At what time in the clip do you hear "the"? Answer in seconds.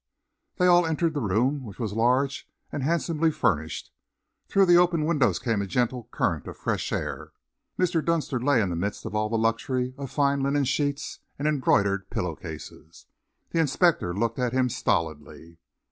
1.13-1.21, 4.65-4.75, 8.71-8.75, 9.29-9.37, 13.51-13.59